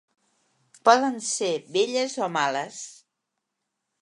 [0.89, 2.81] Poden ser belles o males.